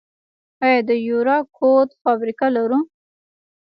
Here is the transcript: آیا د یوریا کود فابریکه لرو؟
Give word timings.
آیا 0.63 0.79
د 0.89 0.91
یوریا 1.07 1.37
کود 1.57 1.89
فابریکه 2.01 2.47
لرو؟ 2.55 2.79